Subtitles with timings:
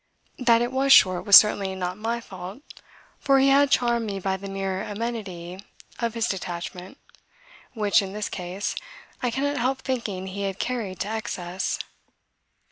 [0.39, 2.63] That it was short was certainly not my fault
[3.19, 5.59] for he had charmed me by the mere amenity
[5.99, 6.97] of his detachment
[7.75, 8.73] which, in this case,
[9.21, 11.77] I cannot help thinking he had carried to excess.